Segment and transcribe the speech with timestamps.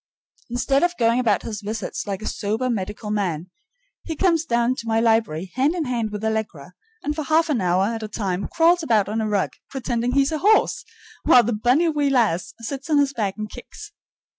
[0.49, 3.51] Instead of going about his visits like a sober medical man,
[4.03, 7.61] he comes down to my library hand in hand with Allegra, and for half an
[7.61, 10.83] hour at a time crawls about on a rug, pretending he's a horse,
[11.21, 13.91] while the bonnie wee lassie sits on his back and kicks.